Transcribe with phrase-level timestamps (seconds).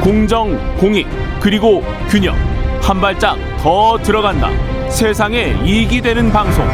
[0.00, 1.06] 공정, 공익,
[1.40, 2.34] 그리고 균형.
[2.80, 4.48] 한 발짝 더 들어간다.
[4.88, 6.66] 세상에 이익이 되는 방송.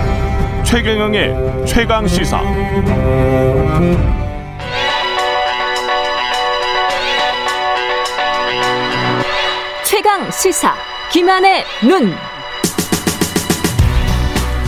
[0.64, 2.40] 최경영의 최강 시사.
[9.85, 10.74] 최강 시사.
[11.11, 12.15] 김한의 눈.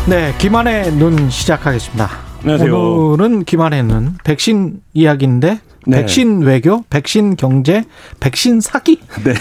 [0.09, 2.11] 네, 김한의 눈 시작하겠습니다.
[2.43, 2.77] 안녕하세요.
[2.77, 6.03] 오늘은 김한의 눈 백신 이야기인데 네.
[6.03, 7.83] 백신 외교, 백신 경제,
[8.21, 9.01] 백신 사기.
[9.25, 9.33] 네.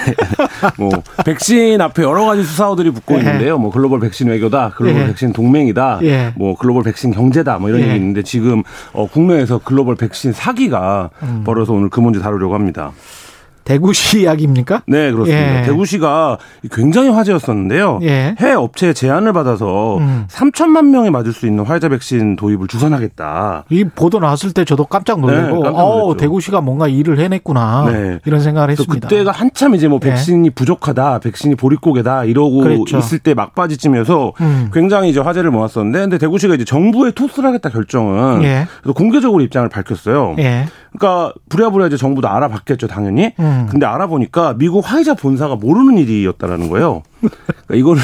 [0.78, 0.90] 뭐
[1.26, 3.20] 백신 앞에 여러 가지 수사어들이 붙고 예.
[3.20, 3.58] 있는데요.
[3.58, 5.08] 뭐 글로벌 백신 외교다, 글로벌 예.
[5.08, 6.34] 백신 동맹이다, 예.
[6.38, 7.88] 뭐 글로벌 백신 경제다, 뭐 이런 예.
[7.88, 11.44] 얘기 있는데 지금 어, 국내에서 글로벌 백신 사기가 음.
[11.46, 12.94] 벌어서 오늘 그 문제 다루려고 합니다.
[13.68, 14.84] 대구시 이야기입니까?
[14.88, 15.60] 네, 그렇습니다.
[15.60, 15.64] 예.
[15.64, 16.38] 대구시가
[16.72, 18.00] 굉장히 화제였었는데요.
[18.04, 18.34] 예.
[18.40, 20.26] 해외 업체의 제안을 받아서 음.
[20.30, 23.66] 3천만 명이 맞을 수 있는 화이자 백신 도입을 주선하겠다.
[23.70, 26.16] 이 보도 나왔을 때 저도 깜짝 네, 놀라고, 깜짝 어.
[26.16, 27.86] 대구시가 뭔가 일을 해냈구나.
[27.92, 28.20] 네.
[28.26, 29.08] 이런 생각을 그래서 했습니다.
[29.10, 30.10] 그때가 한참 이제 뭐 예.
[30.10, 32.98] 백신이 부족하다, 백신이 보릿고개다 이러고 그랬죠.
[32.98, 34.70] 있을 때 막바지쯤에서 음.
[34.74, 38.66] 굉장히 이제 화제를 모았었는데, 근데 대구시가 이제 정부에 토스를 하겠다 결정은 예.
[38.82, 40.36] 그래서 공개적으로 입장을 밝혔어요.
[40.40, 40.68] 예.
[40.98, 43.34] 그러니까 부랴부랴 이제 정부도 알아봤겠죠, 당연히.
[43.40, 43.57] 음.
[43.70, 47.04] 근데 알아보니까 미국 화이자 본사가 모르는 일이었다라는 거예요.
[47.20, 48.02] 그러니까 이거를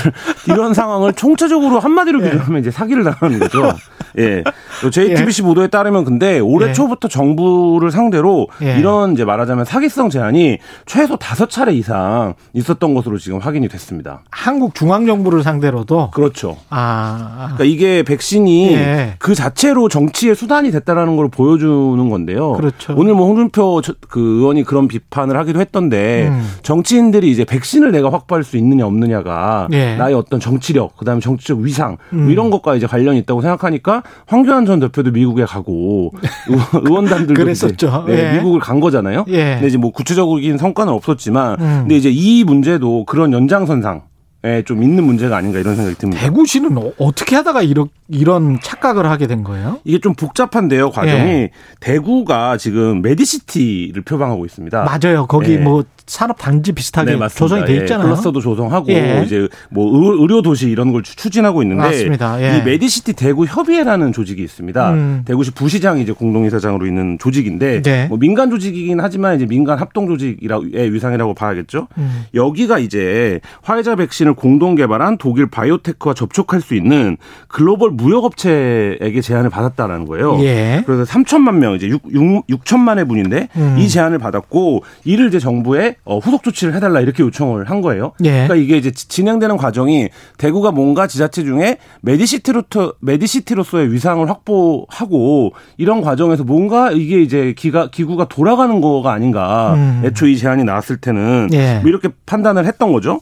[0.48, 2.32] 이런 상황을 총체적으로 한마디로 예.
[2.32, 3.72] 비교하면 이제 사기를 당하는 거죠.
[4.20, 4.44] 예.
[4.82, 6.74] 또 JTBC 보도에 따르면 근데 올해 예.
[6.74, 8.78] 초부터 정부를 상대로 예.
[8.78, 14.22] 이런 이제 말하자면 사기성 제안이 최소 다섯 차례 이상 있었던 것으로 지금 확인이 됐습니다.
[14.30, 16.58] 한국 중앙 정부를 상대로도 그렇죠.
[16.70, 19.16] 아, 그러니까 이게 백신이 예.
[19.20, 22.54] 그 자체로 정치의 수단이 됐다라는 걸 보여주는 건데요.
[22.54, 22.94] 그렇죠.
[22.96, 26.48] 오늘 뭐 홍준표 저- 그 의원이 그런 비판을 하기도 했던데 음.
[26.62, 29.96] 정치인들이 이제 백신을 내가 확보할 수 있느냐 없느냐 가 예.
[29.96, 32.30] 나의 어떤 정치력, 그다음에 정치적 위상 뭐 음.
[32.30, 36.12] 이런 것과 이제 관련이 있다고 생각하니까 황교안 전 대표도 미국에 가고
[36.48, 38.06] 의원- 의원단들도 그랬었죠.
[38.08, 38.38] 네, 예.
[38.38, 39.26] 미국을 간 거잖아요.
[39.28, 39.54] 예.
[39.56, 41.78] 근데 이제 뭐 구체적인 성과는 없었지만 음.
[41.82, 44.02] 근데 이제 이 문제도 그런 연장선상
[44.46, 46.22] 에 좀 있는 문제가 아닌가 이런 생각이 듭니다.
[46.22, 49.80] 대구시는 어- 어떻게 하다가 이런, 이런 착각을 하게 된 거예요?
[49.86, 51.20] 이게 좀 복잡한데요, 과정이.
[51.32, 51.50] 예.
[51.80, 54.84] 대구가 지금 메디시티를 표방하고 있습니다.
[54.84, 55.26] 맞아요.
[55.28, 55.58] 거기 예.
[55.58, 58.04] 뭐 산업 단지 비슷하게 조성이 돼 예, 있잖아요.
[58.08, 59.24] 클러스터도 조성하고 예.
[59.26, 62.42] 이제 뭐 의- 의료 도시 이런 걸 추- 추진하고 있는데 맞습니다.
[62.42, 62.58] 예.
[62.60, 64.92] 이 메디시티 대구 협의회라는 조직이 있습니다.
[64.92, 65.22] 음.
[65.26, 68.08] 대구시 부시장이 이제 공동이사장으로 있는 조직인데 네.
[68.08, 71.88] 뭐 민간 조직이긴 하지만 이제 민간 합동 조직이라의 위상이라고 봐야겠죠.
[71.98, 72.26] 음.
[72.34, 77.16] 여기가 이제 화이자 백신을 공동 개발한 독일 바이오엔테크와 접촉할 수 있는
[77.48, 80.38] 글로벌 무역 업체에게 제안을 받았다라는 거예요.
[80.44, 80.84] 예.
[80.86, 82.02] 그래서 3천만 명 이제 6,
[82.50, 83.76] 6, 천만의 분인데 음.
[83.80, 88.14] 이 제안을 받았고 이를 이제 정부에 어, 후속 조치를 해달라 이렇게 요청을 한 거예요.
[88.24, 88.32] 예.
[88.48, 92.64] 그러니까 이게 이제 지- 진행되는 과정이 대구가 뭔가 지자체 중에 메디시티로
[93.02, 99.74] 메디시티로서의 위상을 확보하고 이런 과정에서 뭔가 이게 이제 기가 기구가 돌아가는 거가 아닌가.
[99.76, 100.02] 음.
[100.06, 101.80] 애초 이 제안이 나왔을 때는 예.
[101.82, 103.22] 뭐 이렇게 판단을 했던 거죠.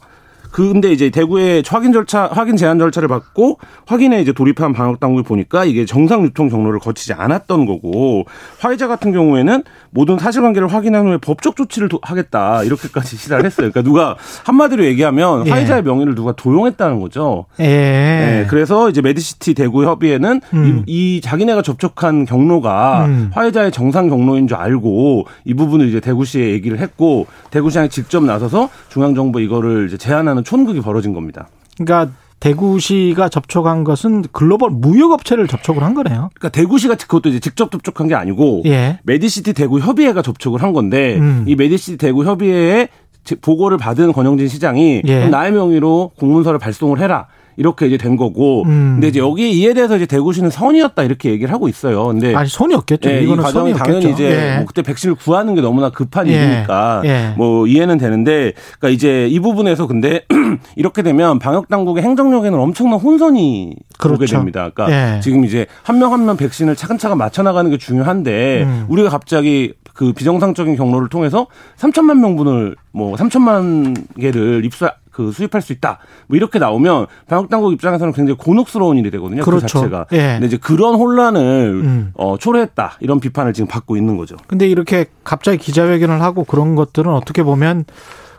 [0.52, 5.66] 근데 이제 대구의 확인 절차, 확인 제한 절차를 받고 확인에 이제 돌입한 방역 당국이 보니까
[5.66, 8.26] 이게 정상 유통 경로를 거치지 않았던 거고
[8.60, 13.70] 화이자 같은 경우에는 모든 사실관계를 확인한 후에 법적 조치를 도- 하겠다 이렇게까지 시사를 했어요.
[13.72, 15.52] 그러니까 누가 한마디로 얘기하면 예.
[15.52, 17.46] 화이자의 명의를 누가 도용했다는 거죠.
[17.60, 17.66] 예.
[17.66, 20.84] 네, 그래서 이제 메디시티 대구 협의회는 음.
[20.86, 23.32] 이, 이 자기네가 접촉한 경로가 음.
[23.34, 29.42] 화이자의 정상 경로인 줄 알고 이 부분을 이제 대구시에 얘기를 했고 대구시장이 직접 나서서 중앙정부
[29.42, 31.48] 이거를 이제 제안하는 촌극이 벌어진 겁니다.
[31.78, 36.30] 그러니까 대구시가 접촉한 것은 글로벌 무역업체를 접촉을 한 거네요.
[36.34, 39.00] 그러니까 대구시가 그것도 이제 직접 접촉한 게 아니고 예.
[39.04, 41.46] 메디시티 대구 협의회가 접촉을 한 건데 음.
[41.48, 42.88] 이 메디시티 대구 협의회에
[43.24, 45.28] 제- 보고를 받은 권영진 시장이 예.
[45.28, 47.28] 나의 명의로 공문서를 발송을 해라.
[47.62, 48.64] 이렇게 이제 된 거고.
[48.64, 48.94] 음.
[48.96, 52.08] 근데 이제 여기에 이에 대해서 이제 대구시는 선의였다 이렇게 얘기를 하고 있어요.
[52.08, 53.10] 근데 아니 선의였겠죠.
[53.12, 54.10] 예, 이 이거는 과정이 선의 당연히.
[54.12, 54.24] 이제
[54.54, 54.56] 예.
[54.58, 56.34] 뭐 그때 백신을 구하는 게 너무나 급한 예.
[56.34, 57.34] 일이니까 예.
[57.38, 60.26] 뭐 이해는 되는데 그러니까 이제 이 부분에서 근데
[60.76, 64.38] 이렇게 되면 방역 당국의 행정력에는 엄청난 혼선이 오게 그렇죠.
[64.38, 64.72] 됩니다.
[64.74, 65.20] 그러니까 예.
[65.22, 68.86] 지금 이제 한명 한 명 백신을 차근차근 맞춰 나가는 게 중요한데 음.
[68.90, 71.48] 우리가 갑자기 그 비정상적인 경로를 통해서
[71.78, 76.00] 3천만 명분을 뭐 3천만 개를 입수 그 수입할 수 있다.
[76.28, 79.44] 뭐 이렇게 나오면 방역 당국 입장에서는 굉장히 곤혹스러운 일이 되거든요.
[79.44, 79.68] 그 그렇죠.
[79.68, 80.06] 자체가.
[80.14, 80.18] 예.
[80.34, 82.12] 근데 이제 그런 혼란을 음.
[82.16, 82.94] 어, 초래했다.
[83.02, 84.38] 이런 비판을 지금 받고 있는 거죠.
[84.48, 87.86] 근데 이렇게 갑자기 기자회견을 하고 그런 것들은 어떻게 보면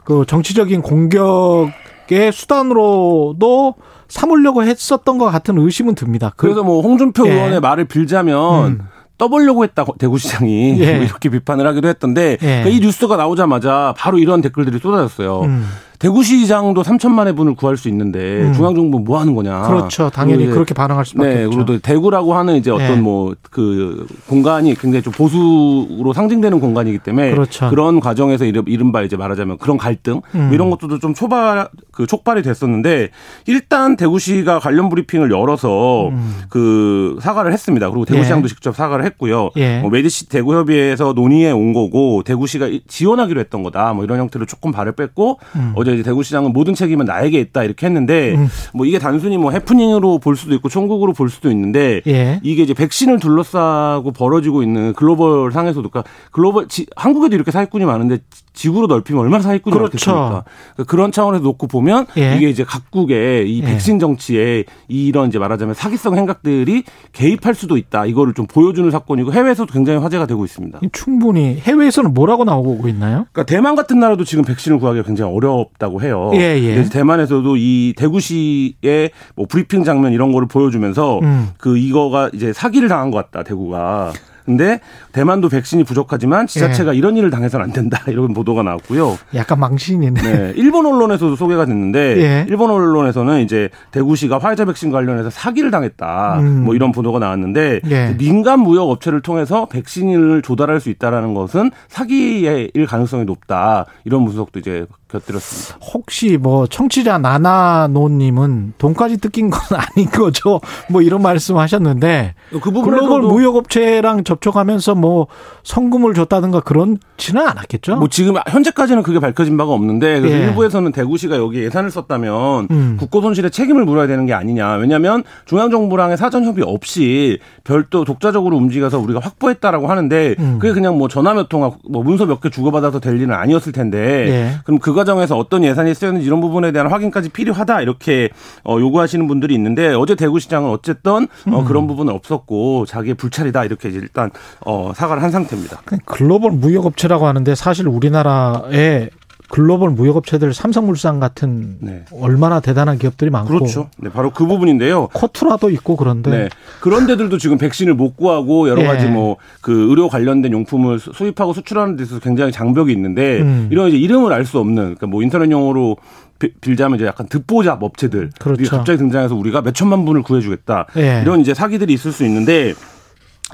[0.04, 3.74] 그 정치적인 공격의 수단으로도
[4.08, 6.32] 삼으려고 했었던 것 같은 의심은 듭니다.
[6.36, 7.32] 그- 그래서 뭐 홍준표 예.
[7.32, 8.80] 의원의 말을 빌자면 음.
[9.18, 10.94] 떠보려고 했다 대구시장이 예.
[10.96, 12.36] 뭐 이렇게 비판을 하기도 했던데 예.
[12.36, 15.42] 그러니까 이 뉴스가 나오자마자 바로 이런 댓글들이 쏟아졌어요.
[15.42, 15.66] 음.
[16.02, 18.52] 대구시장도 3천만의 분을 구할 수 있는데 음.
[18.52, 19.62] 중앙정부 뭐 하는 거냐.
[19.68, 20.10] 그렇죠.
[20.10, 21.58] 당연히 그렇게 반응할 수밖에 네, 없죠.
[21.58, 23.00] 그리고 또 대구라고 하는 이제 어떤 네.
[23.00, 27.70] 뭐그 공간이 굉장히 좀 보수로 상징되는 공간이기 때문에 그렇죠.
[27.72, 30.46] 런 과정에서 이른- 이른바 이제 말하자면 그런 갈등 음.
[30.46, 33.10] 뭐 이런 것들도 좀 초발 그 촉발이 됐었는데
[33.46, 36.10] 일단 대구시가 관련 브리핑을 열어서
[36.48, 37.88] 그 사과를 했습니다.
[37.90, 38.44] 그리고 대구시장도 음.
[38.46, 38.48] 예.
[38.48, 39.50] 직접 사과를 했고요.
[39.56, 39.78] 예.
[39.78, 43.92] 뭐 메디시 대구협의회에서 논의해 온 거고 대구시가 이- 지원하기로 했던 거다.
[43.92, 45.72] 뭐 이런 형태로 조금 발을 뺐고 음.
[45.76, 48.36] 어제 이제 대구시장은 모든 책임은 나에게 있다 이렇게 했는데
[48.74, 52.40] 뭐 이게 단순히 뭐 해프닝으로 볼 수도 있고 총국으로 볼 수도 있는데 예.
[52.42, 58.18] 이게 이제 백신을 둘러싸고 벌어지고 있는 글로벌 상에서도 그러니까 글로벌 지- 한국에도 이렇게 사기꾼이 많은데
[58.54, 59.82] 지- 지구로 넓히면 얼마나 사기꾼이 그렇죠.
[60.12, 60.44] 많겠습니까?
[60.74, 62.36] 그러니까 그런 차원에서 놓고 보면 예.
[62.36, 63.66] 이게 이제 각국의 이 예.
[63.66, 68.06] 백신 정치에 이런 이제 말하자면 사기성 행각들이 개입할 수도 있다.
[68.06, 70.80] 이거를 좀 보여주는 사건이고 해외에서도 굉장히 화제가 되고 있습니다.
[70.92, 73.26] 충분히 해외에서는 뭐라고 나오고 있나요?
[73.32, 76.30] 그러니까 대만 같은 나라도 지금 백신을 구하기가 굉장히 어렵다고 해요.
[76.34, 76.74] 예, 예.
[76.74, 81.48] 그래서 대만에서도 이 대구시의 뭐 브리핑 장면 이런 거를 보여주면서 음.
[81.58, 84.12] 그 이거가 이제 사기를 당한 것 같다 대구가.
[84.44, 84.80] 근데
[85.12, 89.18] 대만도 백신이 부족하지만 지자체가 이런 일을 당해서는 안 된다 이런 보도가 나왔고요.
[89.34, 90.22] 약간 망신이네.
[90.22, 92.46] 네, 일본 언론에서도 소개가 됐는데 예.
[92.48, 96.38] 일본 언론에서는 이제 대구시가 화이자 백신 관련해서 사기를 당했다.
[96.40, 96.64] 음.
[96.64, 98.16] 뭐 이런 보도가 나왔는데 예.
[98.18, 103.86] 민간 무역 업체를 통해서 백신을 조달할 수 있다라는 것은 사기일 가능성이 높다.
[104.04, 105.78] 이런 분석도 이제 곁들였습니다.
[105.94, 110.60] 혹시 뭐 청취자 나나노님은 돈까지 뜯긴 건 아닌 거죠?
[110.88, 115.26] 뭐 이런 말씀하셨는데 그 글로벌 부분에서도 무역업체랑 접촉하면서 뭐
[115.62, 117.96] 성금을 줬다든가 그런지는 않았겠죠?
[117.96, 120.28] 뭐 지금 현재까지는 그게 밝혀진 바가 없는데 예.
[120.46, 122.96] 일부에서는 대구시가 여기 예산을 썼다면 음.
[122.98, 124.74] 국고 손실에 책임을 물어야 되는 게 아니냐.
[124.74, 130.58] 왜냐하면 중앙 정부랑의 사전 협의 없이 별도 독자적으로 움직여서 우리가 확보했다라고 하는데 음.
[130.60, 133.98] 그게 그냥 뭐 전화 몇 통화 뭐 문서 몇 개 주고받아서 될 일은 아니었을 텐데
[134.28, 134.58] 예.
[134.64, 138.30] 그럼 그 과정에서 어떤 예산이 쓰였는지 이런 부분에 대한 확인까지 필요하다 이렇게
[138.64, 141.54] 어, 요구하시는 분들이 있는데 어제 대구시장은 어쨌든 음.
[141.54, 144.30] 어, 그런 부분은 없었고 자기의 불찰이다 이렇게 일단
[144.64, 145.82] 어, 사과를 한 상태입니다.
[146.04, 149.10] 글로벌 무역업체라고 하는데 사실 우리나라에
[149.52, 152.06] 글로벌 무역업체들 삼성물산 같은 네.
[152.10, 153.90] 얼마나 대단한 기업들이 많고 그렇죠.
[153.98, 155.08] 네, 바로 그 부분인데요.
[155.12, 156.48] 코투라도 있고 그런데 네.
[156.80, 158.86] 그런 데들도 지금 백신을 못 구하고 여러 예.
[158.86, 163.68] 가지 뭐 그 의료 관련된 용품을 수- 수입하고 수출하는 데 있어서 굉장히 장벽이 있는데 음.
[163.70, 165.98] 이런 이제 이름을 알 수 없는 그러니까 뭐 인터넷 용어로
[166.38, 168.62] 비- 빌자면 이제 약간 듣보잡 업체들 그렇죠.
[168.62, 171.20] 이 갑자기 등장해서 우리가 몇 천만 분을 구해주겠다 예.
[171.22, 172.72] 이런 이제 사기들이 있을 수 있는데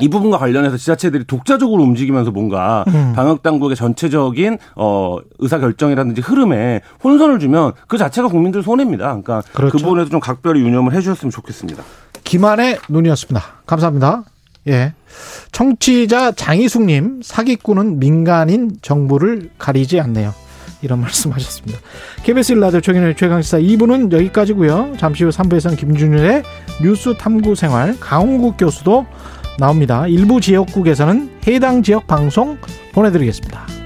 [0.01, 3.13] 이 부분과 관련해서 지자체들이 독자적으로 움직이면서 뭔가 음.
[3.15, 9.07] 방역 당국의 전체적인 어 의사 결정이라든지 흐름에 혼선을 주면 그 자체가 국민들 손해입니다.
[9.07, 9.79] 그러니까 그 그렇죠.
[9.79, 11.83] 부분에서 좀 각별히 유념을 해 주셨으면 좋겠습니다.
[12.25, 13.43] 김한의 눈이었습니다.
[13.67, 14.25] 감사합니다.
[14.69, 14.93] 예.
[15.53, 20.35] 청취자 장희숙 님, 사기꾼은 민간인 정부를 가리지 않네요.
[20.83, 21.79] 이런 말씀 하셨습니다.
[22.23, 26.43] KBS 일라디오 최경의 최강시사 2부는 여기까지고요 잠시 후 3부에서는 김준일의
[26.83, 29.07] 뉴스 탐구 생활, 강홍국 교수도
[29.59, 30.07] 나옵니다.
[30.07, 32.59] 일부 지역국에서는 해당 지역 방송
[32.93, 33.78] 보내드리겠습니다.